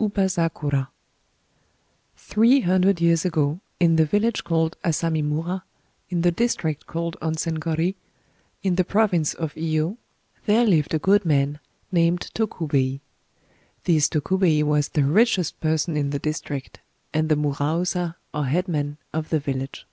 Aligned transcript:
UBAZAKURA 0.00 0.88
Three 2.16 2.62
hundred 2.62 3.00
years 3.00 3.24
ago, 3.24 3.60
in 3.78 3.94
the 3.94 4.04
village 4.04 4.42
called 4.42 4.76
Asamimura, 4.82 5.62
in 6.10 6.22
the 6.22 6.32
district 6.32 6.86
called 6.88 7.16
Onsengōri, 7.22 7.94
in 8.64 8.74
the 8.74 8.82
province 8.82 9.34
of 9.34 9.54
Iyō, 9.54 9.96
there 10.46 10.66
lived 10.66 10.94
a 10.94 10.98
good 10.98 11.24
man 11.24 11.60
named 11.92 12.28
Tokubei. 12.34 13.02
This 13.84 14.08
Tokubei 14.08 14.64
was 14.64 14.88
the 14.88 15.04
richest 15.04 15.60
person 15.60 15.96
in 15.96 16.10
the 16.10 16.18
district, 16.18 16.80
and 17.12 17.28
the 17.28 17.36
muraosa, 17.36 18.16
or 18.34 18.46
headman, 18.46 18.98
of 19.12 19.28
the 19.28 19.38
village. 19.38 19.86